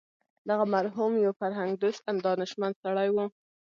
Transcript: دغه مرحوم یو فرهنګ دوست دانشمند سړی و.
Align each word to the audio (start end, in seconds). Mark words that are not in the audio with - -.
دغه 0.49 0.65
مرحوم 0.75 1.11
یو 1.25 1.33
فرهنګ 1.41 1.71
دوست 1.83 2.01
دانشمند 2.25 2.73
سړی 2.83 3.09
و. 3.11 3.17